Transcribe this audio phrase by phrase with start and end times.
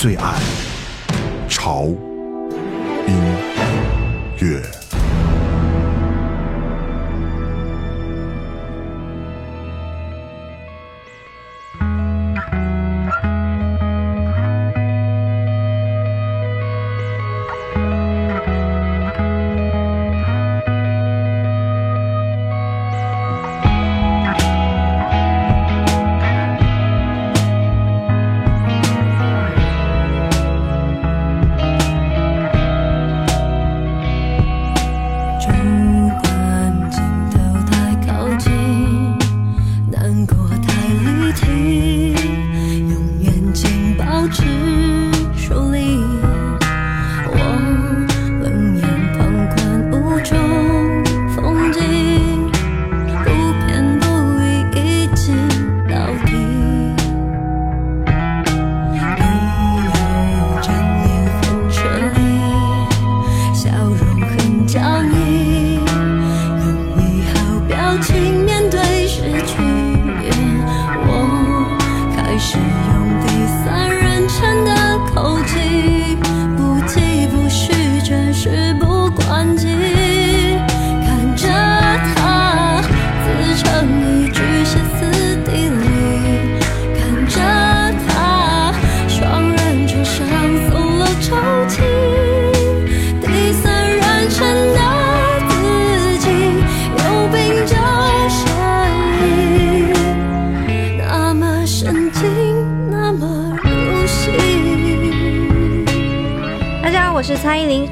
[0.00, 0.34] 最爱
[1.46, 1.84] 潮
[3.06, 3.14] 音
[4.38, 4.79] 乐。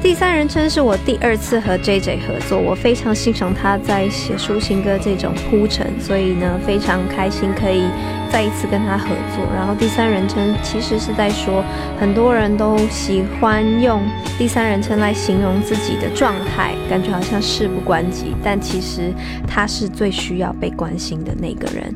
[0.01, 7.83] 第三人称是我第二次和 J J 合作，我非常欣赏他在写抒情歌这种铺陈，所以呢非常开心可以
[8.31, 9.45] 再一次跟他合作。
[9.53, 11.61] 然后第三人称其实是在说，
[11.99, 14.01] 很多人都喜欢用
[14.37, 19.13] 第三人称来形容自己的状态，感觉好像事不关己，但其实
[19.45, 21.93] 他是最需要被关心的那个人。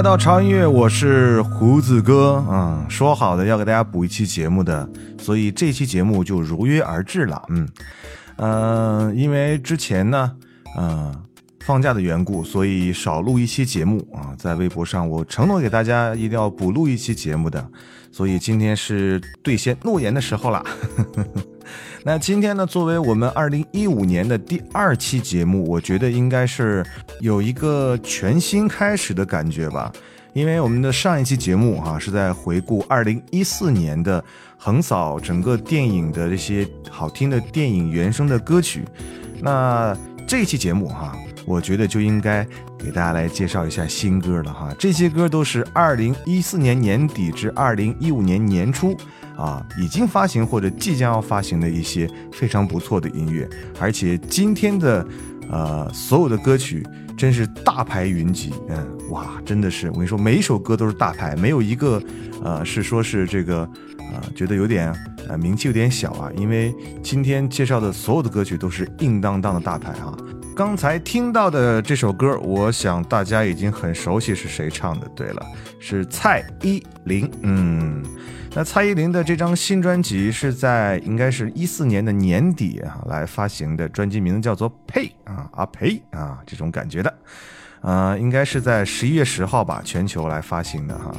[0.00, 2.42] 来到潮音乐，我是胡子哥。
[2.48, 4.88] 嗯，说好的要给大家补一期节目的，
[5.18, 7.42] 所以这期节目就如约而至了。
[7.50, 7.68] 嗯，
[8.36, 10.32] 呃，因为之前呢，
[10.78, 11.14] 嗯，
[11.66, 14.32] 放假的缘故，所以少录一期节目啊。
[14.38, 17.62] 在微博上，我承诺给大家一定要补录一期节目的，
[18.10, 20.64] 所以今天是兑现诺言的时候了。
[22.02, 26.84] 那今天呢，作为我们二零一五年的第二期节目，我觉得应该是
[27.20, 29.92] 有一个全新开始的感觉吧。
[30.32, 34.24] 因为我们的上一期节目哈是在回顾二零一四年的
[34.56, 38.84] 横扫整个电影的这些好听的电影原声的歌曲，
[39.40, 39.96] 那
[40.28, 42.46] 这一期节目哈，我觉得就应该
[42.78, 44.74] 给大家来介绍一下新歌了哈。
[44.78, 48.96] 这些歌都是二零一四年年底至二零一五年年初。
[49.36, 53.48] 啊，已经发行或者即将要发行的一些非常不错的音乐，
[53.78, 55.06] 而且今天的，
[55.48, 62.02] 呃，所有的歌曲真是大牌云集，嗯，哇，真的是我跟你说，每一首歌都是大牌，没有一个，
[62.44, 63.66] 呃，是说是这个，
[64.12, 64.94] 呃，觉得有点，
[65.26, 70.14] 呃，名气有点小啊，因为今天介绍的所有的歌曲都是硬当当的大牌啊。
[70.60, 75.42] 刚才听到的这首歌，我想大家已经很熟悉是谁唱的，对了，
[75.78, 78.04] 是蔡依林，嗯。
[78.54, 87.14] 那蔡依林的这张新专辑是在应该是一四年的年底啊来发行的，专辑名字叫做《呸》啊啊呸啊这种感觉的，
[87.80, 91.10] 呃，应该是在十一月十号吧全球来发行的哈。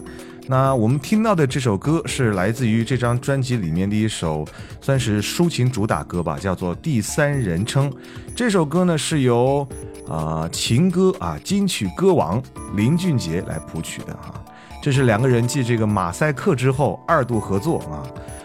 [0.52, 4.46] 那我们听到的这首歌是来自于这张专辑里面的一首
[4.82, 7.90] 算是抒情主打歌吧，叫做《第三人称》。
[8.36, 9.66] 这首歌呢是由
[10.10, 12.44] 啊情歌啊金曲歌王
[12.76, 14.44] 林俊杰来谱曲的哈。
[14.84, 18.04] 这是两个人继这个马赛克之后二度合作啊，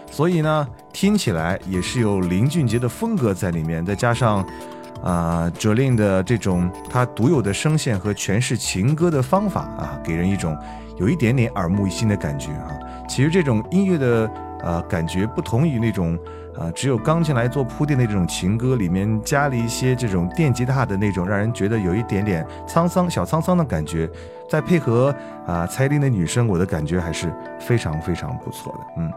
[0.09, 4.47] 所以呢，听起来也是有林俊杰的风格在里面，再加上
[5.03, 10.57] 啊哲令的这种他独有的声线和诠释情歌的方法啊，给人一种
[10.97, 12.77] 有一点点耳目一新的感觉啊。
[13.07, 14.29] 其实这种音乐的
[14.61, 16.17] 呃感觉不同于那种
[16.57, 24.09] 啊只有钢琴来做铺垫的这种情歌，里面加了一些这种电吉他的那种，让人觉得有一点点沧桑小沧桑的感觉。
[24.49, 25.13] 再配合
[25.45, 27.29] 啊，蔡依林的女声，我的感觉还是
[27.59, 29.11] 非常非常不错的，嗯，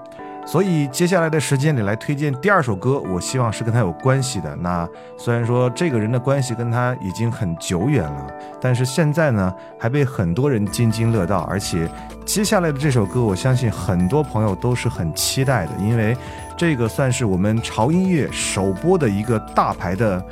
[0.46, 4.56] 所以接下来的时间里来推荐第二首歌，我希望是跟他有关系的。
[4.56, 8.26] 那虽然说这个人的关系跟他已经很久远了，
[8.60, 11.40] 但是现在呢，还被很多人津津乐道。
[11.48, 11.88] 而且
[12.24, 16.16] 接下来的这首歌，我相信很多朋友都是很期待的，因为
[16.56, 20.24] 这个算是我们潮音乐首播的一个大牌的，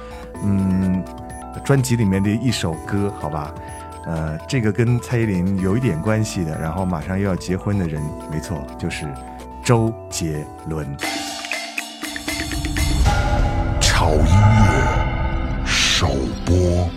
[0.42, 1.04] 嗯，
[1.64, 3.54] 专辑里面的一首歌，好吧？
[4.06, 8.02] 呃，这个跟蔡依林有一点关系的，然后马上又要结婚的人，
[8.32, 9.06] 没错，就是
[9.68, 10.96] 周杰伦。
[13.82, 14.32] 潮音
[14.64, 16.06] 乐首
[16.46, 16.88] 播。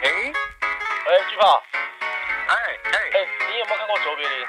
[0.00, 1.62] 哎，哎，巨炮，
[2.48, 4.46] 哎哎哎，你有没有看过卓别林？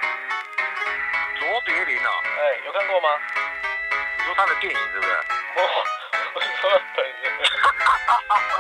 [1.38, 2.10] 卓别林啊？
[2.24, 3.10] 哎，有看过吗？
[4.18, 5.12] 你说他的电影是不是？
[5.58, 5.62] 我
[6.36, 7.34] 我是说本人。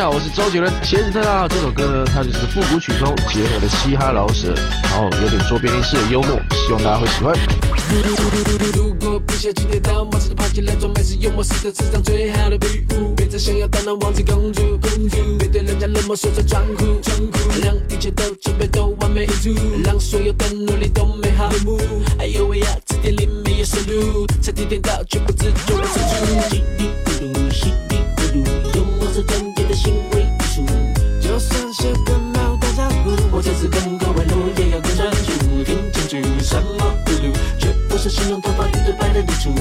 [0.00, 0.72] 家好，我是周杰伦。
[0.82, 7.36] 茄子特大号这首歌呢，它就是复古曲风结合的嘻哈饶舌，然后有点卓别林式的幽默，希望大家会喜欢。
[8.72, 13.14] 如果不想今天到，马上就爬起来，装满是幽默，是这世上最好的礼物。
[13.14, 21.78] 别再想要当那王子公主，公主，别对人家冷漠说着装酷，装酷，让一切都准备都完美无误，让所有的努力都美好落幕。
[22.18, 27.79] 哎呦喂呀，字典里没有收录，才听点到却不知就会输出。
[38.10, 39.54] 是形容头发绿的白的地处。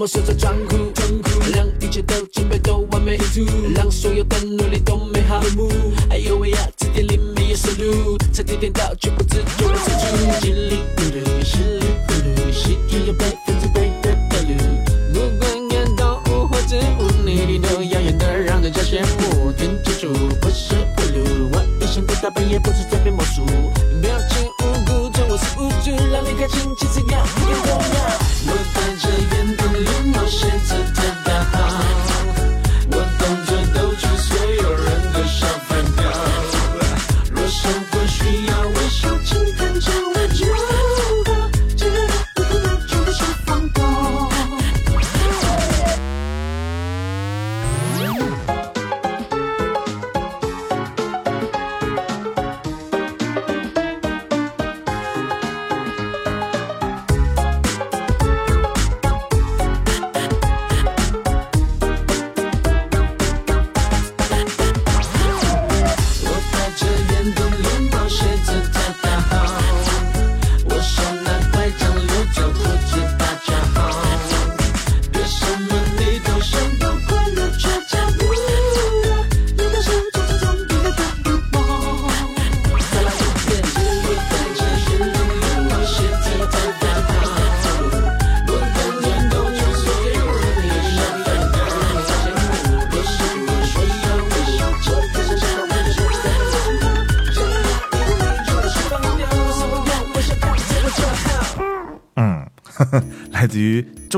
[0.00, 0.89] 我守，着装酷，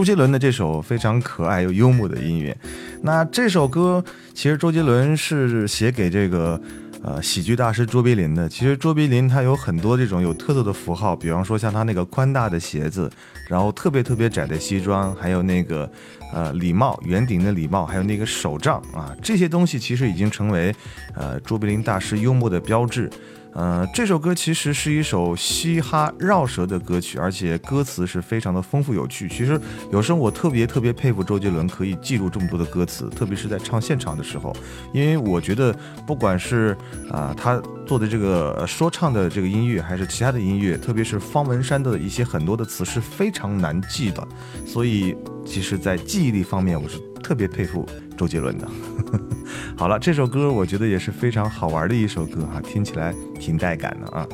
[0.02, 2.56] 周杰伦的这首非常可爱又幽默的音乐。
[3.02, 4.04] 那这首歌
[4.34, 6.60] 其实周杰伦是写给这个
[7.04, 8.48] 呃喜剧大师卓别林的。
[8.48, 13.08] 其实卓别林他有很多这种有特色的符号，比方说像他那个宽大的鞋子，
[13.48, 15.88] 然后特别特别窄的西装，还有那个
[16.34, 20.74] 呃礼帽圆顶的礼帽，还有那个手杖啊，这些东西其实已经成为
[21.14, 23.08] 呃卓别林大师幽默的标志。
[23.54, 29.28] 呃，这首歌其实是一首嘻哈绕舌的歌曲，而且歌词是非常的丰富有趣。
[29.28, 34.56] 其实有时候我特别特别佩服周杰伦可以记住这么多的歌词，特别是在唱现场的时候，
[34.92, 36.76] 因为我觉得不管是
[37.10, 44.26] 啊、他做的这个说唱的这个音乐，还是其他的音乐，特别是方文山的一些很多的词是非常难记的，
[44.66, 47.86] 所以其实在记忆力方面，我是特别佩服
[48.16, 48.68] 周杰伦的。
[49.76, 54.26] 好了，这首歌我觉得也是非常好玩的一首歌哈、听起来挺带感的啊。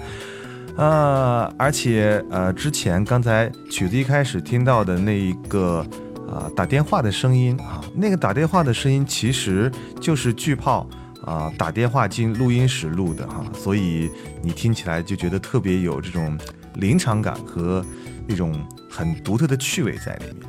[0.76, 5.84] 呃，而且呃，之前刚才曲子一开始听到的那一个
[6.28, 10.88] 啊、打电话的声音啊，那个打电话的声音其实就是巨炮
[11.24, 14.10] 啊、打电话进录音室录的哈、所以
[14.42, 16.38] 你听起来就觉得特别有这种
[16.74, 17.84] 临场感和
[18.28, 18.54] 一种
[18.88, 20.47] 很独特的趣味在里面，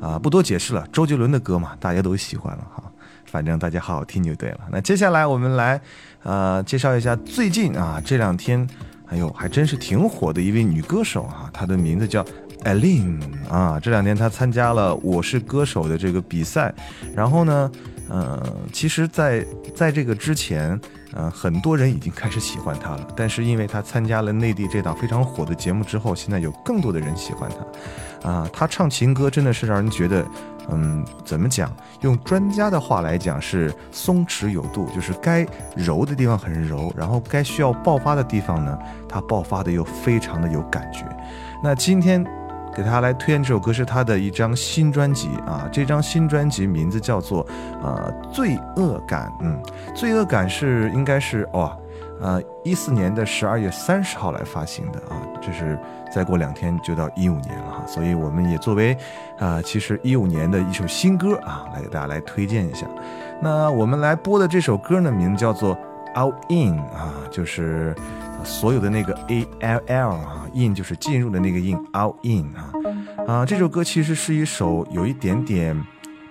[0.00, 2.82] 啊、不多解释了，周杰伦的歌嘛，大家都喜欢了哈。
[3.26, 4.60] 反正大家好好听就对了。
[4.72, 5.80] 那接下来我们来
[6.24, 8.68] 呃介绍一下最近啊这两天，
[9.06, 12.24] 哎呦还真是挺火的一位女歌手啊，她的名字叫
[12.64, 13.78] alin 啊。
[13.78, 16.74] 这两天她参加了《我是歌手》的这个比赛，
[17.14, 17.70] 然后呢，
[18.08, 18.42] 呃，
[18.72, 20.80] 其实在，在这个之前，
[21.12, 27.56] 呃，很多人已经开始喜欢她了，但是因为她参加了内地这档非常火的节目之后，现在有更多的人喜欢她。
[28.22, 30.24] 啊，他唱情歌真的是让人觉得，
[30.70, 31.70] 嗯，怎么讲？
[32.00, 41.04] 用专家的话来讲是松弛有度，就是该柔的地方很柔，然后该需要爆发的地方呢，他爆发的又非常的有感觉。
[41.62, 42.24] 那今天
[42.74, 47.46] 给大家来推荐这首歌是他的一张新专辑啊，这张新专辑名字叫做
[47.82, 49.60] 呃罪恶感，嗯，
[49.94, 51.76] 罪恶感是应该是哇。
[52.22, 55.78] 呃，一四年的十二月三十号来发行的啊，这是
[56.12, 58.96] 再过两天就到一五年了哈，所以我们也作为
[59.38, 62.86] 啊、其实一五年的一首新歌啊，来给大家来推荐一下。
[63.40, 65.76] 那我们来播的这首歌呢，名字叫做
[66.16, 67.94] Out In 啊，就是
[68.44, 72.72] 所有的那个 A L L 啊，In 就是进入的那个 In，Out In 啊
[73.26, 75.80] 啊，这首歌其实是一首有一点点。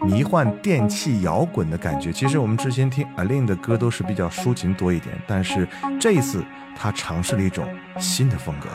[0.02, 2.10] 迷幻电器摇滚的感觉。
[2.10, 5.68] 其实我们之前听 Alin 的歌都是比较抒情多一点，但是
[6.00, 6.42] 这一次
[6.74, 7.68] 他尝试了一种
[8.00, 8.70] 新的风格。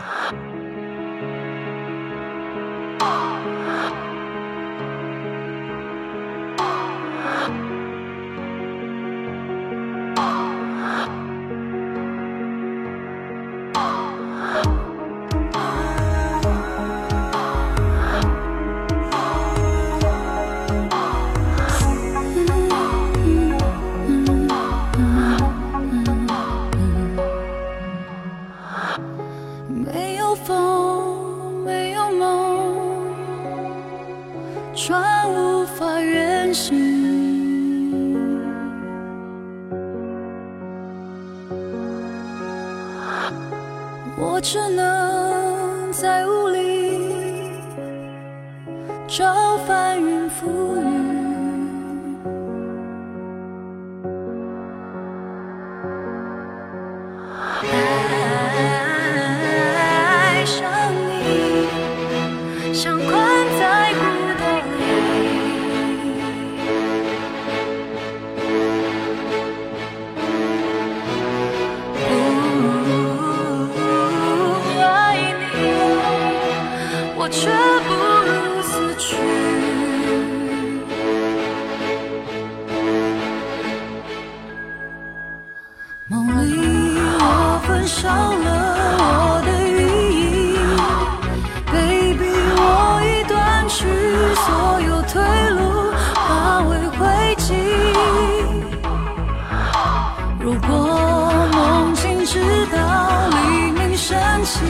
[104.55, 104.63] 心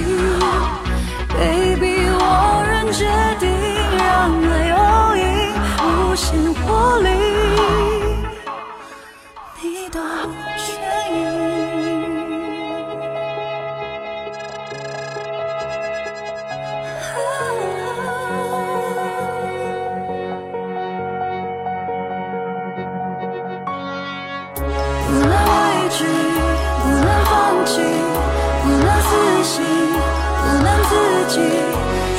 [1.29, 3.34] ，baby，我认真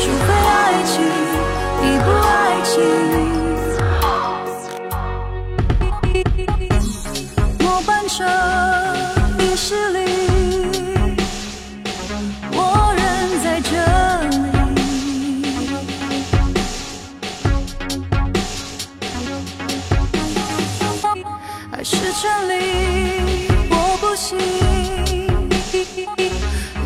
[0.06, 0.94] 除非爱情
[1.82, 2.74] 比不爱情。
[7.60, 8.24] 末班车
[9.40, 9.98] 已驶离，
[12.52, 12.58] 我
[12.96, 13.02] 仍
[13.44, 13.74] 在这
[14.30, 14.32] 里。
[21.72, 22.52] 爱是真理，
[23.72, 24.38] 我不信，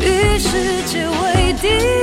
[0.00, 0.48] 与世
[0.86, 1.99] 界为敌。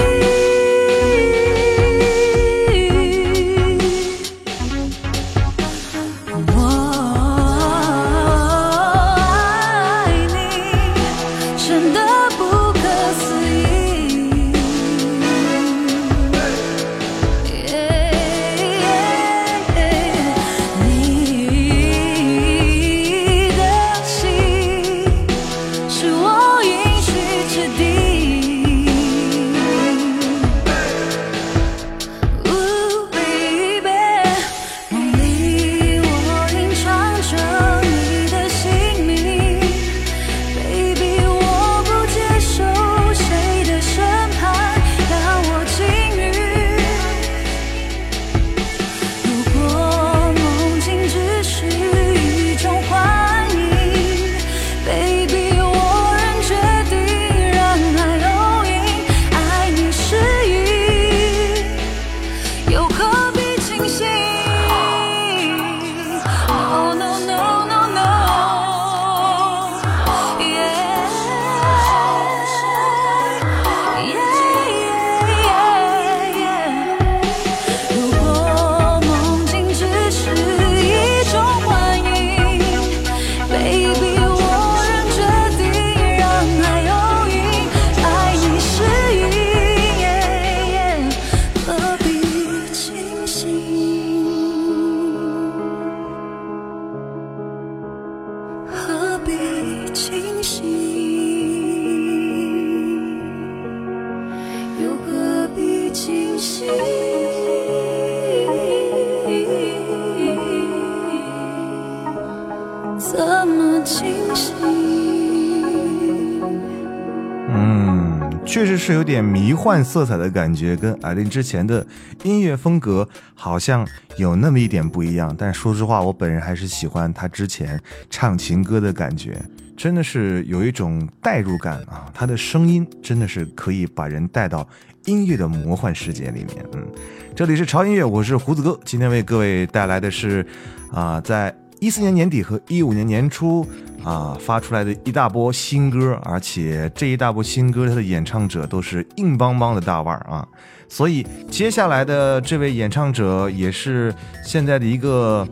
[119.07, 121.87] 点迷幻色彩的感觉，跟艾琳之前的
[122.23, 125.33] 音乐风格好像有那么一点不一样。
[125.37, 129.41] 但说实话，我本人还是喜欢她之前唱情歌的感觉，
[129.77, 132.11] 真的是有一种代入感啊！
[132.13, 134.67] 她的声音真的是可以把人带到
[135.05, 136.65] 音乐的魔幻世界里面。
[136.73, 136.85] 嗯，
[137.33, 140.45] 这里是潮音乐，我是胡子哥，今天为各位带来的是
[140.91, 143.65] 啊、在一四年年底和一五年年初
[144.07, 150.47] 啊发出来的一大波新歌，而且这一大波新歌，它的演唱者都是硬邦邦的大腕儿啊，
[150.87, 155.47] 所以接下来的这位演唱者也是现在的一个。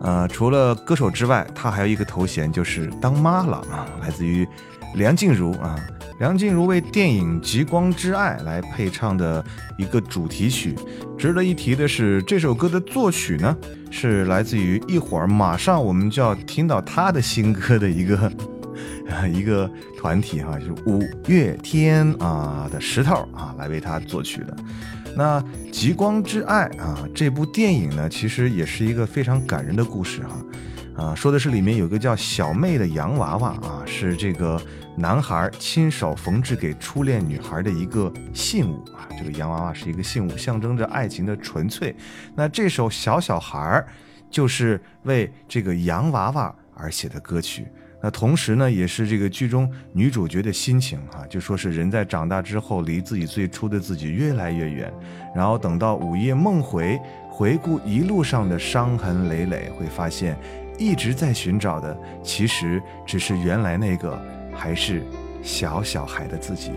[0.00, 4.46] 呃，除了歌手之外，他还有一个头衔，就是当妈了啊，来自于
[4.94, 5.74] 梁静茹啊。
[6.18, 9.44] 梁静茹为电影《极光之爱》来配唱的
[9.76, 10.74] 一个主题曲。
[11.16, 13.56] 值得一提的是，这首歌的作曲呢，
[13.90, 18.32] 是来自于一会儿马上我们就要听到他的新歌的一个
[19.32, 24.56] 一个团体哈，就是五月天啊的石头啊来为他作曲的。
[25.16, 30.44] 那《极光之爱》啊这部电影呢，其实也是一个非常感人的故事哈。
[31.04, 34.60] 啊，说的是里面有个叫小妹的洋娃娃啊，是这个
[34.98, 39.06] 男孩亲手缝制给初恋女孩的一个信物啊。
[39.16, 41.94] 这个洋娃娃是一个信物，象征着爱情的纯粹。
[42.34, 43.88] 那这首《小小孩儿》
[44.28, 47.68] 就是为这个洋娃娃而写的歌曲。
[48.00, 54.92] 那同时呢，也是这个剧中女主角的心情哈，就说是人在长大之后，离自己最初的自己越来越远，
[55.34, 60.36] 然后等到午夜梦回，回顾一路上的伤痕累累，会发现
[60.78, 64.16] 一直在寻找的，其实只是原来那个
[64.58, 65.02] 还是
[65.40, 66.72] 小小孩的自己。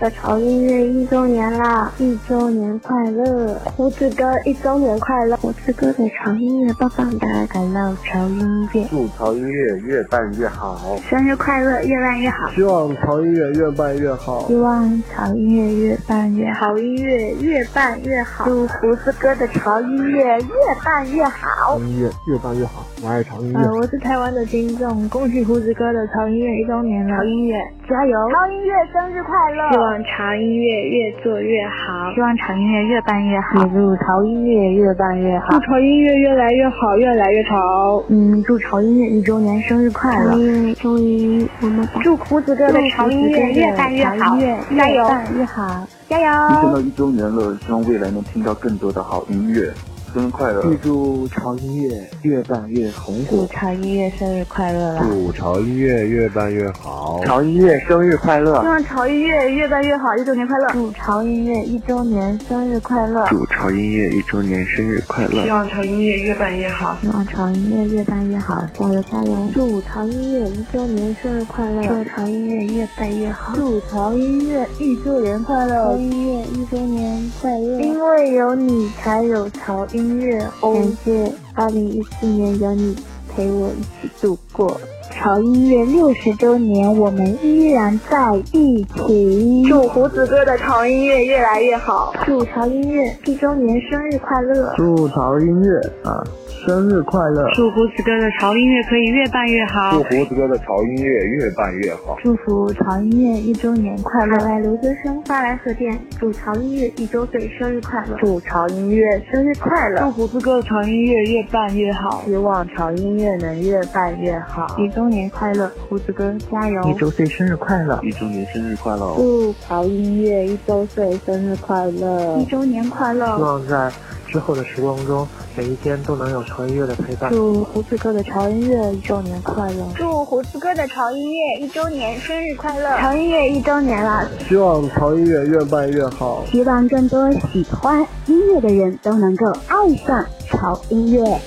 [0.00, 1.92] 的潮音乐一周年啦！
[1.98, 5.36] 一周年快乐，胡子哥一周年快乐！
[5.72, 12.50] 哥的潮音乐播放的快乐潮音乐，祝潮音乐越办越好，生日快乐，越办越好！
[12.50, 18.44] 希望潮音乐越办越好，希望潮音乐越办越好，音乐越办越好！
[18.44, 22.84] 祝胡子哥的潮音乐越办越好，音乐越办越好！
[23.02, 23.58] 我爱潮音乐。
[23.60, 27.16] 呃，我是台湾的听众，恭喜胡子哥的潮音乐一周年了！
[27.16, 27.56] 潮音乐
[27.88, 28.30] 加油！
[28.32, 29.70] 潮音乐生日快乐！
[29.72, 38.02] 希望潮音乐越做越好，希望潮音乐越办越好，也祝潮音乐越办越好，祝潮音乐越来越好，越来越潮。
[38.08, 40.74] 嗯，祝潮音乐一周年生日快乐！
[40.74, 44.36] 终于我们祝胡子哥的潮音乐越办越好，
[44.76, 45.04] 加油！
[45.04, 46.50] 越办越好，加油！
[46.50, 49.70] 一天到一周年了，希望未来能听到更多的好音乐。
[50.12, 50.64] 生日快乐！
[50.64, 53.36] 预祝潮音乐越办越红火！
[53.36, 55.06] 祝潮音乐生日快乐啦！
[55.08, 57.20] 祝潮音乐越办越好！
[57.24, 58.60] 潮音乐生日快乐！
[58.60, 60.66] 希望潮音乐越办越好，一周年快乐！
[60.72, 63.24] 祝潮音乐一周年生日快乐！
[63.28, 65.44] 祝潮音乐一周年生日快乐！
[65.44, 66.96] 希望潮音乐越办越好！
[67.00, 69.48] 希望潮音乐越办越好，加油加油！
[69.54, 71.82] 祝潮音乐一周年生日快乐！
[71.82, 73.54] 祝潮音乐越办越好！
[73.54, 75.84] 祝潮音乐一周年快乐！
[75.84, 77.80] 潮音乐一周年快乐！
[77.80, 79.99] 因为有你才有潮音。
[80.00, 82.96] 音乐，感谢二零一四年有你
[83.28, 84.80] 陪我一起度过。
[85.12, 89.64] 潮音乐六十周年，我们依然在一起。
[89.68, 96.24] 祝胡子哥的潮音乐越来越好，祝潮音乐一周年生日快乐，祝潮音乐啊。
[96.66, 97.50] 生日快乐！
[97.54, 99.92] 祝胡子哥的潮音乐可以越办越好。
[99.92, 102.16] 祝胡子哥的潮音乐越办越好。
[102.22, 104.36] 祝福潮音乐一周年快乐！
[104.44, 108.16] 来留学生发来贺电，祝潮音乐一周岁生日快乐！
[108.18, 110.00] 祝潮音乐生日快乐！
[110.00, 112.22] 祝胡子哥的潮音乐越办越好！
[112.26, 114.66] 希望潮音乐能越办越好！
[114.78, 116.82] 一周年快乐，胡子哥加油！
[116.90, 117.98] 一周岁生日快乐！
[118.02, 119.14] 一周年生日快乐！
[119.16, 122.36] 祝潮音乐一周岁生日快乐！
[122.36, 123.36] 一周年快乐！
[123.36, 123.90] 希望在。
[124.30, 127.30] 之后的时光中，每一天都能有潮音乐的陪伴。
[127.30, 129.84] 祝胡子哥的潮音乐一周年快乐！
[129.96, 132.96] 祝胡子哥的潮音乐一周年生日快乐！
[132.98, 136.44] 潮音乐一周年了，希望潮音乐越办越好。
[136.46, 141.40] 希望更多喜欢音乐的人都能够爱上潮音乐。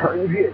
[0.00, 0.52] 潮音乐。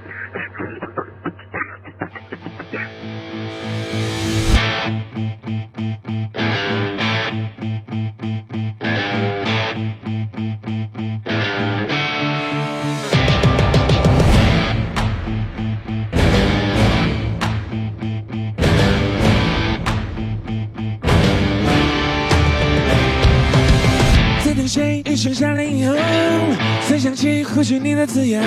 [27.21, 28.43] 才想起或许你的字样，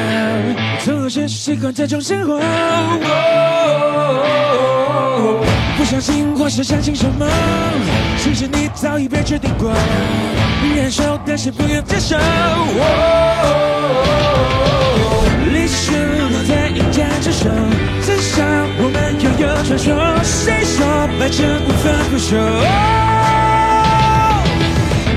[0.83, 2.39] 从何时习惯这种生活？
[5.77, 7.27] 不相信或是相信什么？
[8.17, 9.71] 其实你早已被决定过，
[10.75, 12.17] 忍受但是不愿接受。
[15.53, 15.91] 历史
[16.31, 17.47] 都在一战之手，
[18.01, 18.43] 至少
[18.79, 19.93] 我们拥有传说。
[20.23, 20.83] 谁说
[21.19, 22.36] 白纸不分不休？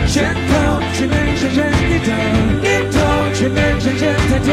[0.07, 0.45] 拳头
[0.93, 2.11] 只能真正低，头
[3.47, 4.51] 却能真正抬头，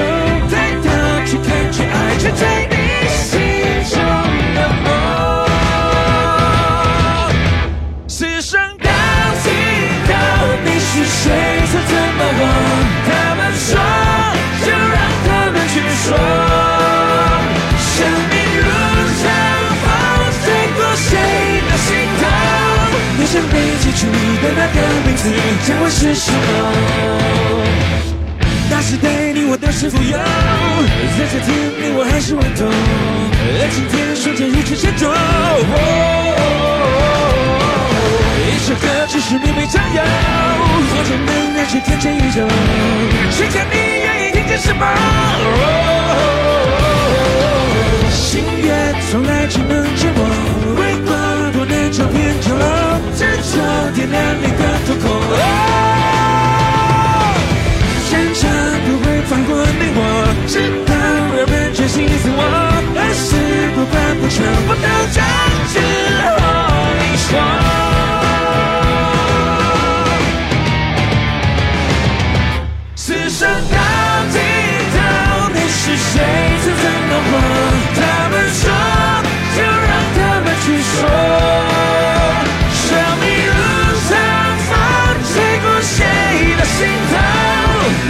[0.52, 0.54] 抬
[0.84, 0.86] 头
[1.26, 2.76] 去看，去爱，去追你
[3.10, 3.26] 心
[3.90, 3.98] 中
[4.54, 4.88] 的梦。
[8.08, 8.86] 此生到
[9.42, 9.50] 尽
[10.06, 10.14] 头，
[10.64, 11.26] 你是谁？
[11.72, 12.44] 曾怎么忘？
[13.08, 13.74] 他们说，
[14.64, 15.76] 就让他们去
[16.06, 16.06] 说。
[17.80, 17.98] 生
[18.30, 18.70] 命如
[19.24, 19.26] 长
[19.82, 19.90] 风，
[20.46, 20.46] 吹
[20.78, 21.10] 过谁
[21.68, 21.90] 的心
[22.22, 22.24] 头？
[23.18, 24.06] 你想被记住
[24.40, 24.78] 的那个
[25.08, 25.20] 名字。
[25.66, 26.38] 将会是什么？
[28.94, 31.50] 是对你我的是富有，在这天
[31.82, 35.10] 你我还是顽童，而今天瞬间如此牵动。
[38.46, 40.00] 一首歌只是明媚占有，
[40.94, 42.46] 或者能让去天前宇宙，
[43.34, 43.74] 谁叫你
[44.06, 44.86] 愿意听见什么？
[48.12, 50.22] 心愿从来只能折磨，
[50.78, 53.02] 为何不能长篇长楼？
[53.18, 53.58] 执着
[53.96, 55.10] 点亮你的瞳孔。
[58.34, 58.50] 战场
[58.86, 60.00] 不会放过你我，
[60.48, 60.92] 直到
[61.38, 62.42] 人们决心死我，
[62.96, 63.30] 还是
[63.76, 65.24] 不管不全部都将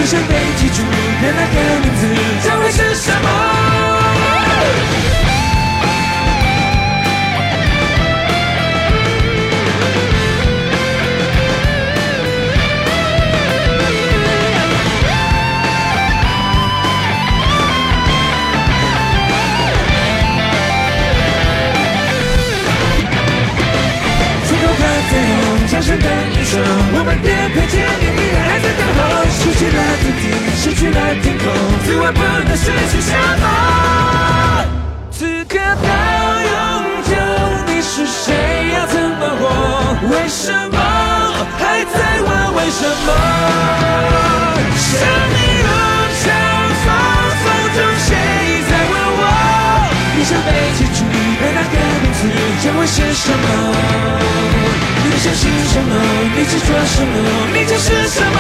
[0.04, 0.88] 首想被记住的
[1.22, 2.02] 那个名字
[2.44, 3.28] 将会是什么？
[24.46, 24.62] 出口，
[25.10, 26.44] 再用一，
[26.94, 27.53] 我们别。
[30.84, 31.48] 失去了天空，
[31.86, 34.65] 此外不能失去什么。
[35.12, 35.88] 此刻到
[36.43, 36.52] 永
[37.08, 37.15] 久，
[37.67, 38.36] 你是谁？
[38.76, 39.48] 要怎么活？
[40.12, 40.78] 为什么
[41.58, 43.10] 还在问为什么？
[44.76, 44.91] 生
[45.32, 45.72] 命如
[46.19, 46.28] 长
[46.84, 46.86] 风，
[47.39, 48.12] 风中谁
[48.67, 49.24] 在问我？
[50.17, 51.00] 你想被记住
[51.39, 52.19] 的那个名字
[52.62, 53.46] 将会是什么？
[55.06, 55.96] 你相信什么？
[56.36, 57.15] 你执着什么？
[57.54, 58.36] 你就是什么？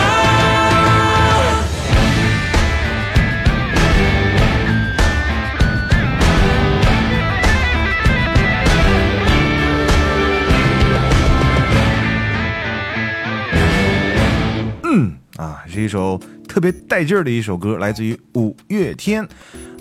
[15.83, 19.27] 一首特别带劲儿的一首歌，来自于五月天。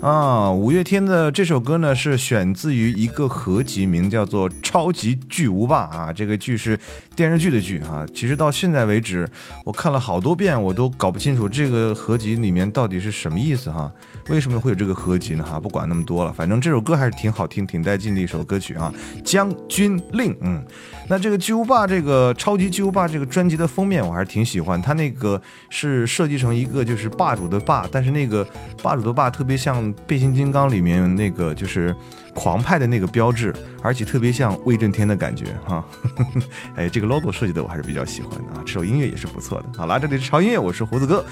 [0.03, 6.11] 啊，五月天的这首歌呢是选自于一个合集，名叫做《超级巨无霸》啊。
[6.11, 6.77] 这个剧是
[7.15, 8.05] 电视剧的剧啊。
[8.13, 9.25] 其实到现在为止，
[9.63, 13.89] 我看了好多遍，我都搞不清楚这个合集里面到底是什么意思哈。
[14.27, 15.43] 为什么会有这个合集呢？
[15.49, 18.93] 哈，不管那么多了，反正这首歌还是挺好听、挺带劲的一首歌曲啊。
[19.23, 20.61] 将军令，嗯，
[21.07, 28.45] 那这个巨无霸这个超级巨无霸这个专辑的封面我还是挺喜欢，它那个是设计成一个就是霸主的霸，但是那个
[28.81, 31.95] 霸主的霸特别像变形金刚里面那个就是
[32.33, 35.83] 狂派的那个标志，而且特别像威震天的感觉哈。
[36.75, 39.65] 哎，这个 logo 设计的我还是比较喜欢的啊，这首音乐也是不错的。
[39.77, 41.23] 好啦，这里是潮音乐，我是胡子哥，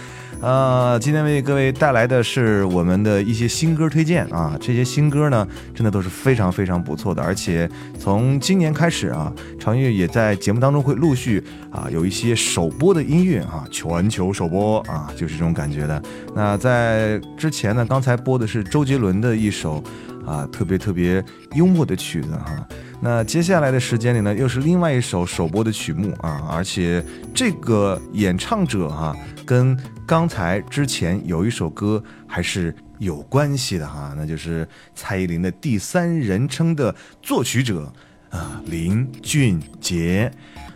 [0.41, 16.01] 呃，今天为各位带来的是我们的一些新歌推荐啊，这些新歌呢真的都是非常非常不错的，而且从今年开始啊，长音乐也在节目当中会陆续啊有一些首播的音乐啊，全球首播啊，就是这种感觉的。
[16.35, 19.83] 那在之前呢，刚才播的是周杰伦的一首。
[20.25, 22.67] 啊，特别特别幽默的曲子哈。
[22.99, 27.03] 那接下来的时间里呢，又是另外一首首播的曲目啊，而且
[27.33, 37.91] 这个演唱者哈，跟刚才之前有一首歌还是有关系的哈，那就是蔡依林的第三人称的作曲者
[38.29, 40.31] 啊，林俊杰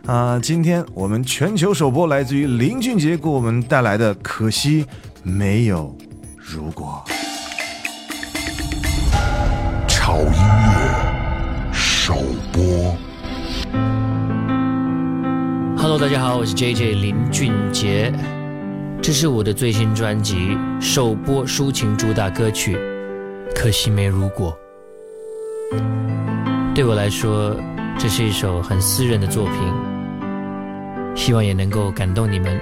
[0.08, 0.39] 啊。
[0.39, 4.84] 今天我们全球首播来自于林俊杰给我们带来的《可惜
[5.21, 5.95] 没有
[6.38, 7.03] 如果》。
[10.06, 12.13] 好音乐首
[12.54, 12.96] 播。
[15.76, 18.13] Hello，大家好，我是 JJ 林俊杰，
[19.02, 22.78] 这是我的最新专辑首播抒情主打歌曲，
[23.56, 24.56] 可惜没如果。
[26.76, 27.56] 对我来说，
[27.98, 29.56] 这是一首很私人的作品，
[31.15, 32.62] 希望也能够感动你们。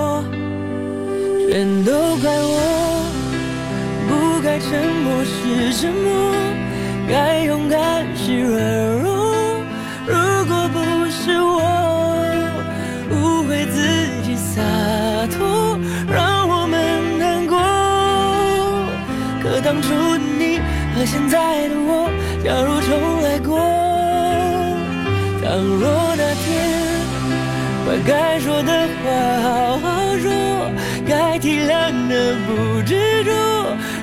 [1.51, 3.11] 全都怪我，
[4.07, 4.69] 不该沉
[5.03, 6.33] 默是沉默，
[7.09, 8.57] 该勇敢是软
[9.01, 9.35] 弱。
[10.07, 10.15] 如
[10.47, 10.79] 果不
[11.11, 11.59] 是我
[13.11, 13.83] 误会自
[14.23, 14.61] 己洒
[15.27, 15.77] 脱，
[16.09, 17.59] 让我们难过。
[19.43, 20.57] 可当初的你
[20.95, 22.09] 和现在的我，
[22.45, 23.59] 假如重来过。
[25.43, 26.47] 倘若那天
[27.85, 28.80] 把该说的，
[31.41, 33.31] 体谅的不执着。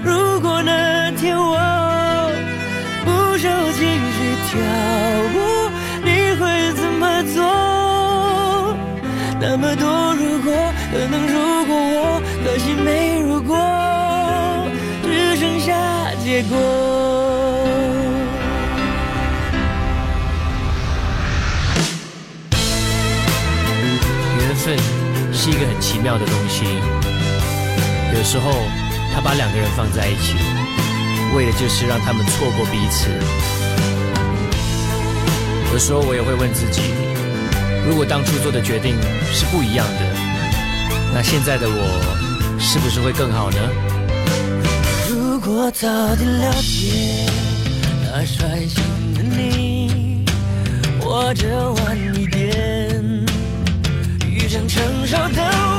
[0.03, 1.57] 如果那天我
[3.05, 3.80] 不受情
[4.12, 4.18] 绪
[4.51, 4.59] 挑
[5.32, 5.70] 拨，
[6.03, 6.43] 你会
[6.74, 8.76] 怎么做？
[9.41, 10.53] 那么多如果，
[10.91, 13.57] 可能如果我，可惜没如果，
[15.05, 15.72] 只剩下
[16.24, 16.59] 结果。
[24.41, 24.76] 缘分
[25.32, 26.64] 是一个很奇妙的东西，
[28.19, 28.51] 有时候
[29.14, 30.35] 他把两个人放在一起，
[31.37, 33.09] 为的就是让他们错过彼此。
[35.73, 36.83] 有时候我也会问自己，
[37.87, 38.97] 如果当初做的决定
[39.33, 40.01] 是不一样的，
[41.14, 43.59] 那现在的我是不是会更好呢？
[45.09, 47.25] 如果早点了解
[48.03, 48.83] 那率性
[49.14, 50.25] 的你，
[51.01, 53.01] 或者晚一点
[54.27, 55.78] 遇上成熟的我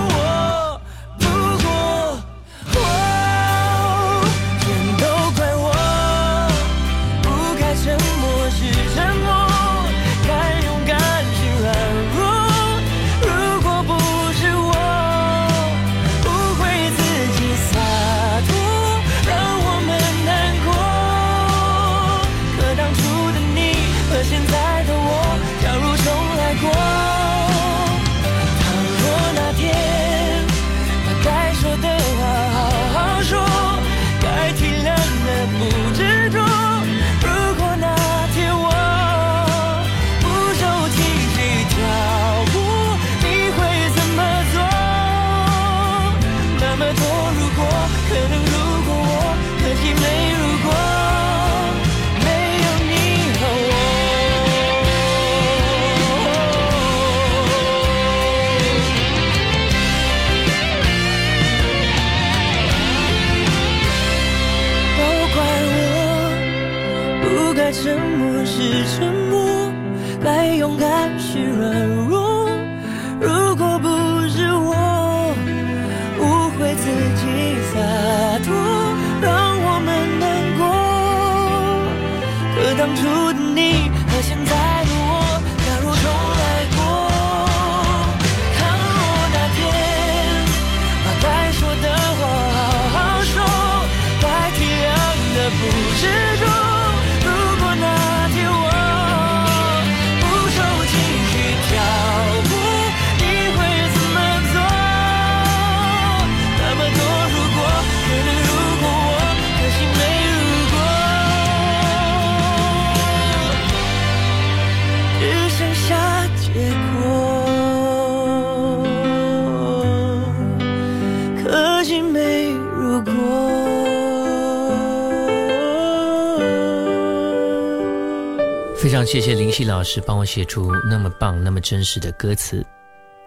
[129.12, 132.64] 谢谢林夕老师帮我写出那么棒、那么真实的歌词，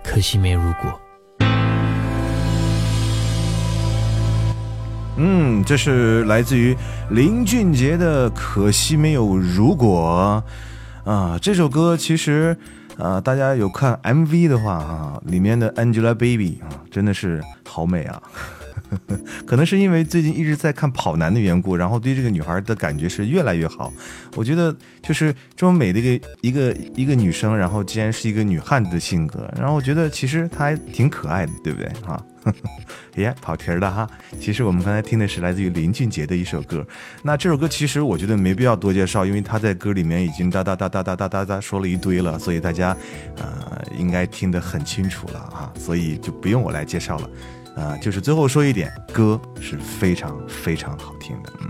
[0.04, 1.00] 可惜没如果。
[5.16, 6.76] 嗯，这是来自于
[7.10, 10.44] 林俊杰的《可惜没有如果》
[11.10, 11.36] 啊。
[11.42, 12.56] 这首歌其实
[12.96, 18.22] 啊，大家有看 MV 的话啊，里面的 Angelababy 啊，真的是好美啊。
[19.47, 23.93] 可能是因为最近一直在看跑男的缘故，然后对这个女孩的感觉是越来越好。
[24.36, 32.22] 我觉得就是这么美的一个一个一个女生，然后竟然是一个女汉子的性格，然后我觉得其实她还挺可爱的，对不对啊？
[33.16, 34.09] 耶， 跑题儿了哈。
[34.40, 36.84] 其实我们刚才听的是来自于林俊杰的一首歌。
[37.22, 42.97] 那这首歌其实我觉得没必要多介绍，因为他在歌里面已经哒哒哒哒哒哒哒哒说了一堆了，所以大家
[43.36, 47.30] 呃应该听得很清楚了啊，所以就不用我来介绍了。
[47.74, 51.52] 啊、就是最后说一点，歌是非常非常好听的。
[51.60, 51.68] 嗯，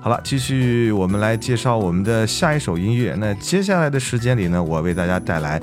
[0.00, 3.14] 好了，继续我们来介绍我们的下一首音乐。
[3.18, 5.60] 那接下来的时间里呢，我为大家带来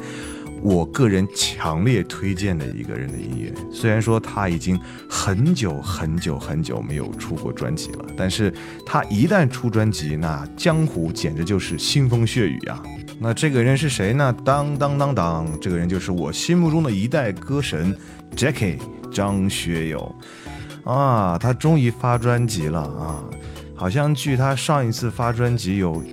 [0.61, 3.51] 我个人强烈推荐的一个人的音乐。
[3.71, 4.79] 虽然说他已经
[5.09, 8.53] 很久很久很久没有出过专辑了，但是
[8.85, 12.81] 他一旦出专辑，那江湖简直就是腥风血雨啊！
[13.19, 14.35] 那这个人是谁呢？
[14.45, 17.95] 当当当当，这个人就是我心目中的一代歌神
[18.35, 18.77] Jackie
[19.11, 20.15] 张学友
[20.83, 21.37] 啊！
[21.37, 23.23] 他终于发专辑了啊！
[23.75, 26.03] 好像距他上一次发专辑有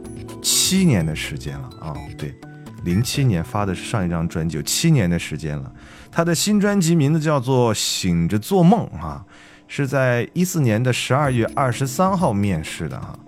[0.43, 1.95] 七年的时间了啊！
[2.17, 2.35] 对，
[2.85, 5.73] 零七年发的是上一张专辑，有七年的时间了。
[6.11, 9.25] 他的新专辑名字叫做《醒着做梦》啊，
[9.69, 13.19] 是在一四年的十二月二十三号面世的哈。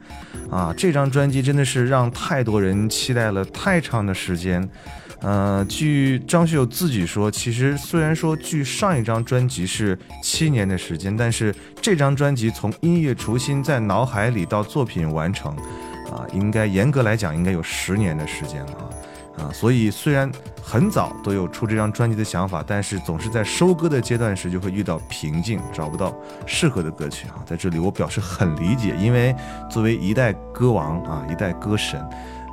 [0.50, 4.68] 啊，这张专辑真的是让太多人期待了太长的时间。
[5.22, 15.54] 呃，据张学友自己说，其实虽然说距上一张专辑是七年的时间，但是这张专辑从音乐雏心在脑海里到作品完成，
[16.10, 18.88] 啊，应该严格来讲应该有十年的时间了啊。
[19.38, 20.30] 啊，所以虽然
[20.62, 26.14] 很早都有出这张专辑的想法，但是总是在收歌的阶段时就会遇到瓶颈，找不到
[26.46, 27.40] 适合的歌曲啊。
[27.46, 29.34] 在这里我表示很理解，因为
[29.70, 32.00] 作为一代歌王啊，一代歌神，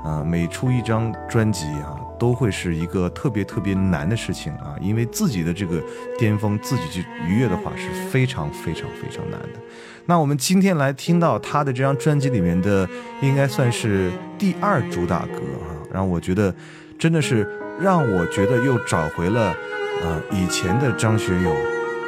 [0.06, 5.82] 啊，每出一张专辑啊，都会是一个特别特别难的事情啊，因为自己的这个
[6.18, 9.60] 巅峰自己去逾越的话是非常非常非常难的。
[10.06, 12.88] 那我们今天来听到他的这张专辑里面的，
[13.22, 16.54] 应该算是第二主打歌啊，让我觉得
[16.98, 17.48] 真的是
[17.80, 19.54] 让我觉得又找回了
[20.02, 21.54] 呃以前的张学友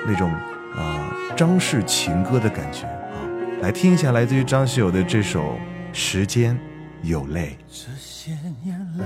[0.07, 3.19] 那种啊、呃、张氏情歌的感觉啊，
[3.61, 5.41] 来听一下来自于张学友的这首
[5.91, 6.57] 《时间
[7.03, 7.57] 有泪》。
[7.67, 8.31] 这些
[8.63, 9.05] 年来，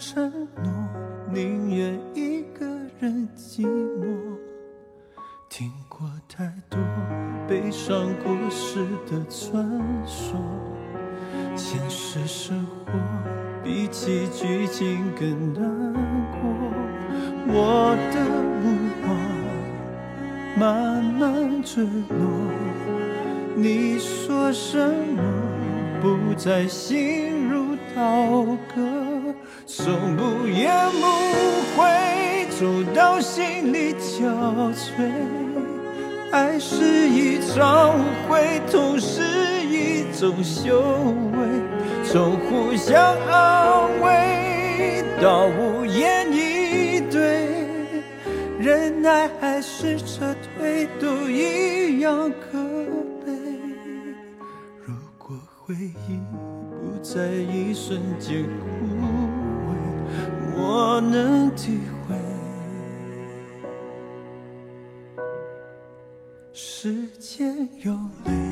[0.00, 0.32] 承
[0.64, 0.72] 诺，
[1.30, 2.64] 宁愿一个
[2.98, 4.06] 人寂寞。
[5.50, 6.80] 听过太多
[7.46, 9.62] 悲伤故事的传
[10.06, 10.40] 说，
[11.54, 12.92] 现实生活
[13.62, 15.92] 比起剧情更难
[16.32, 16.48] 过。
[17.52, 18.24] 我的
[18.62, 18.64] 目
[19.04, 19.14] 光
[20.58, 22.50] 慢慢坠落，
[23.54, 25.22] 你说什么
[26.00, 28.99] 不再心如刀割，
[29.72, 31.06] 从不言不
[31.76, 31.86] 悔，
[32.58, 34.26] 走到心力憔
[34.74, 35.08] 悴。
[36.32, 39.22] 爱是一场误会，痛是
[39.64, 40.82] 一种修
[41.32, 41.38] 为，
[42.04, 47.46] 从互相安慰到无言以对，
[48.58, 52.58] 忍耐还是撤退，都一样可
[53.24, 53.32] 悲。
[54.84, 56.20] 如果回忆
[56.70, 58.66] 不在一瞬间枯
[59.06, 59.09] 萎，
[60.60, 62.14] 我能体会。
[66.52, 67.92] 时间有
[68.26, 68.49] 泪。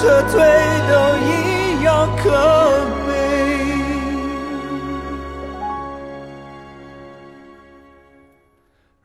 [0.00, 0.40] 撤退，
[0.88, 0.92] 都
[1.26, 2.24] 一样可
[3.06, 3.08] 悲。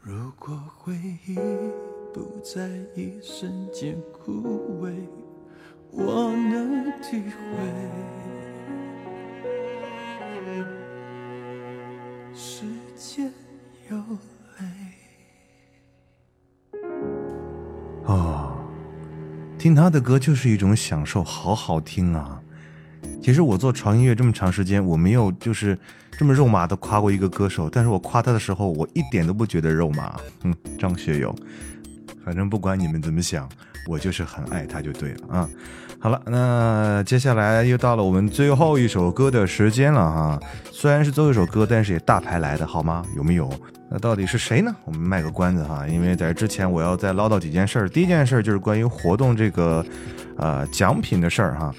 [0.02, 0.94] 如果回
[1.28, 1.36] 忆
[2.14, 4.32] 不在一瞬间枯
[4.82, 4.94] 萎。
[5.98, 7.85] 我能体会，
[19.66, 22.40] 听他的歌就是一种享受，好好听啊！
[23.20, 25.76] 其实我做潮音乐这么长时间，我没有就是
[26.12, 30.16] 这么肉麻的夸过一个歌手，但是我夸他的时候，我一点都不觉得肉麻。
[30.44, 31.36] 嗯，张学友，
[32.26, 33.48] 反正不管你们怎么想，
[33.88, 35.50] 我就是很爱他就对了啊。
[36.00, 40.40] 好了，那接下来又到了我们最后一首歌的时间了哈。
[40.72, 43.04] 虽然是最后一首歌，但是也大牌来的好吗？
[43.16, 43.50] 有没有？
[43.90, 44.76] 那到底是谁呢？
[44.84, 47.90] 我们卖个关子哈，因为在之前我要再唠叨几件事儿。
[47.90, 49.86] 第一件事就是关于活动这个
[50.38, 51.74] 呃奖品的事儿哈，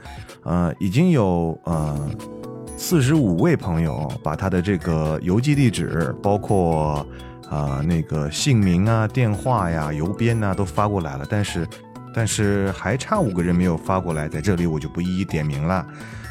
[0.45, 2.09] 呃，已经有呃
[2.77, 7.07] 四十五位朋友把他的这个邮寄地址，包括
[7.51, 11.67] 啊、那个姓名啊、电话呀、邮编呐、都发过来了，但是。
[12.15, 15.87] 但是还差五个人没有发过来，在这里我就不一一点名了，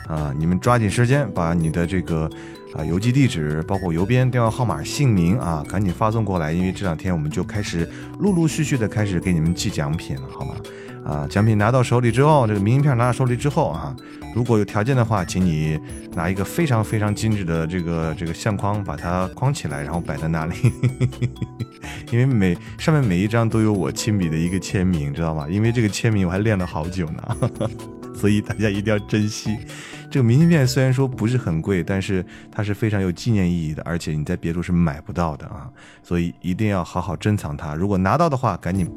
[0.07, 2.27] 啊，你们抓紧时间把你的这个
[2.75, 7.87] 啊邮寄地址，包括邮编、电话号码、姓名啊，赶紧发送过来，因为这两天我们就开始
[8.17, 10.55] 陆陆续续的开始给你们寄奖品了，好吗？
[11.05, 13.95] 啊，奖品拿到手里之后，这个明信片拿到手里之后啊，
[14.33, 15.79] 如果有条件的话，请你
[16.15, 20.55] 拿一个非常非常精致的这个这个相框，把它框起来，然后摆在那里。
[22.11, 25.47] 因为每上面每一张都有我亲笔的一个签名，知道吗？
[25.47, 27.69] 因为这个签名我还练了好久呢，
[28.15, 29.57] 所以大家一定要珍惜。
[30.09, 35.69] 这个明信片虽然说不是很贵，但是它是非常有纪念意义的，而且你在别处是买不到的啊，
[36.01, 37.75] 所以一定要好好珍藏它。
[37.75, 38.89] 如果拿到的话，赶紧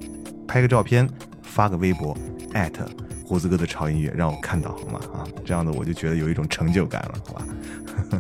[0.47, 1.09] 拍个照片，
[1.43, 2.17] 发个微博，
[2.53, 2.89] 艾特
[3.25, 5.01] 胡子哥的潮音乐，让我看到好吗？
[5.13, 7.47] 啊，这样的我就觉得有一种成就感了，好吧？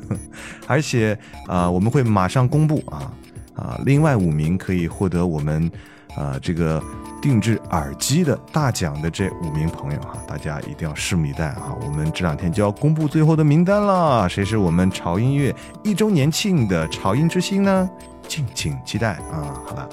[0.66, 3.12] 而且啊、我们会马上公布啊。
[3.54, 5.68] 啊，另外五名可以获得我们，
[6.16, 6.80] 呃，这个
[7.20, 11.74] 定制耳机的大奖的这五名朋友哈，大家一定要拭目以待啊！
[11.84, 17.88] 我们这两天就要公布最后的名单了，谁是我们潮音乐一周年庆的潮音之星呢？
[18.26, 19.56] 敬请期待啊！
[19.64, 19.88] 好了，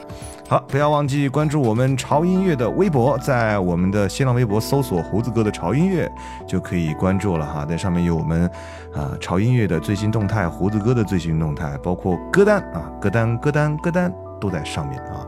[0.49, 6.11] 好，不要忘记关注我们潮音乐的微博，在我们的新浪微博搜索“胡子哥的潮音乐”
[6.45, 8.49] 就可以关注了哈，在上面有我们。
[8.93, 15.25] 啊，潮音乐的最新动态，胡子哥的最新动态，包括歌单啊，歌单、歌单、歌单都在上面啊。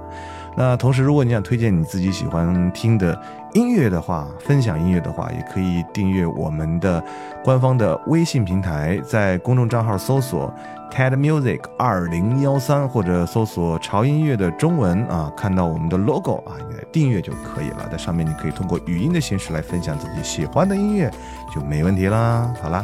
[0.59, 3.15] 那同时，如果你想推荐你自己喜欢听的
[3.53, 7.01] 音乐的话，分享音乐的话，也可以订阅我们的
[7.43, 10.51] 官方的微信平台，在公众账号搜索
[10.91, 17.87] TED Music 二零幺三，或者搜索潮音乐的中文啊，看到我们的 logo 啊，你来订阅就可以了。
[17.91, 21.11] 在上面你可以通过语音的形式来分享自己喜欢的音乐，
[21.53, 22.51] 就没问题啦。
[22.59, 22.83] 好啦。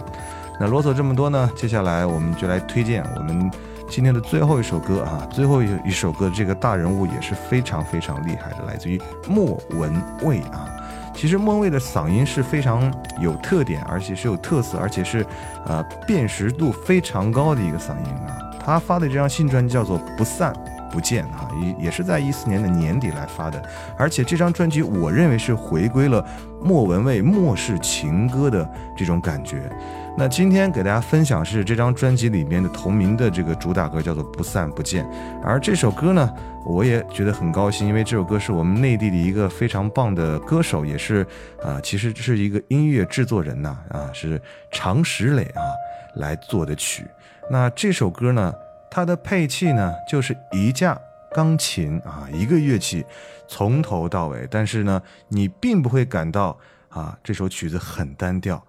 [0.59, 3.49] 那啰嗦这么多呢，接下来我们就来推荐我们
[3.94, 10.68] 今天的最后一首歌啊，最后一一首歌这个大人物也是非常非常厉害的，来自于莫文蔚啊。
[11.14, 12.91] 其实莫文蔚的嗓音是非常
[13.22, 15.24] 有特点，而且是有特色，而且是
[15.68, 18.36] 呃辨识度非常高的一个嗓音啊。
[18.60, 20.52] 他发的这张新专辑叫做《不散
[20.91, 23.62] 不见》啊，也也是在一四年的年底来发的，
[23.96, 26.26] 而且这张专辑我认为是回归了
[26.60, 28.68] 莫文蔚末世情歌的
[28.98, 29.72] 这种感觉。
[30.16, 35.03] 那今天给大家分享是这张专辑里面的同名的这个主打歌，叫做《不散不见》。
[35.43, 36.32] 而这首歌呢，
[36.68, 41.26] 我也觉得很高兴，因为这首歌是我们内地的一个非常棒的歌手，也是
[41.64, 44.39] 啊、其实是一个音乐制作人呐啊是
[44.72, 45.64] 常石磊啊
[46.18, 47.03] 来做的曲。
[47.49, 48.53] 那这首歌呢，
[48.91, 50.95] 它的配器呢就是一架
[51.34, 53.03] 钢琴啊，一个乐器
[53.47, 56.55] 从头到尾，但是呢，你并不会感到
[56.89, 58.64] 啊这首曲子很单调。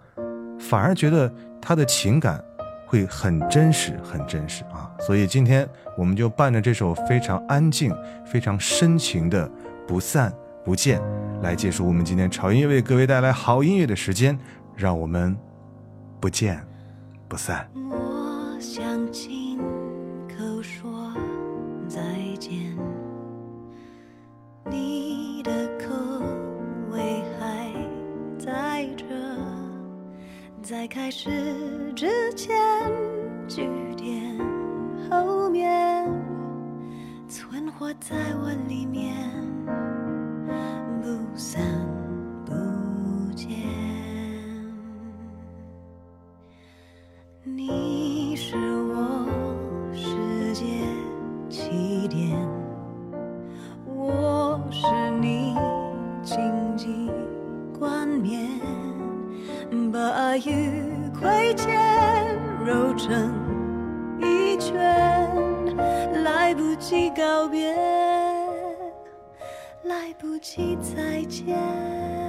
[0.68, 2.42] 反而觉得他的情感
[2.86, 4.90] 会很真实，很真实啊！
[4.98, 7.94] 所以今天我们就伴着这首非常安静、
[8.24, 9.46] 非常深情的
[9.86, 10.32] 《不散
[10.64, 10.98] 不见》
[11.42, 14.38] 来结束我们今天潮音乐为各位带来好音乐的时间，
[14.74, 15.36] 让我们
[16.18, 16.66] 不见
[17.28, 17.68] 不散。
[17.90, 19.43] 我想起
[30.64, 31.28] 在开始
[31.94, 32.56] 之前，
[33.46, 34.34] 句点
[35.10, 36.10] 后面
[37.28, 39.14] 存活在我里面，
[41.02, 41.62] 不散
[42.46, 42.54] 不
[43.34, 43.46] 见。
[47.42, 49.26] 你是我
[49.92, 50.64] 世界
[51.50, 52.38] 起点，
[53.84, 54.86] 我是
[55.20, 55.54] 你
[56.22, 57.10] 荆棘
[57.78, 58.40] 冠冕，
[59.90, 63.32] 把爱与亏欠揉成
[64.20, 64.74] 一圈，
[66.22, 67.74] 来不及告别，
[69.84, 72.23] 来不及再见。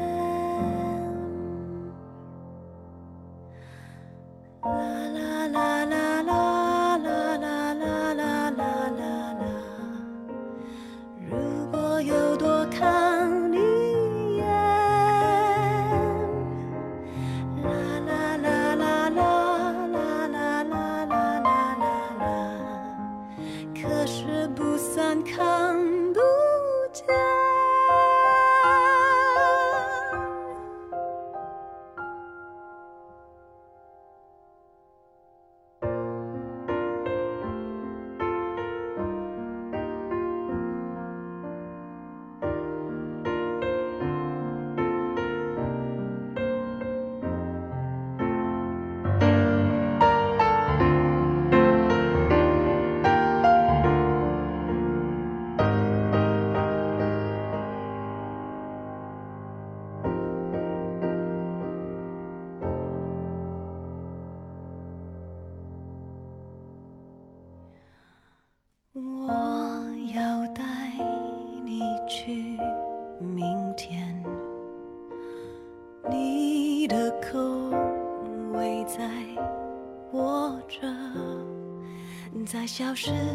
[82.75, 83.34] 消失。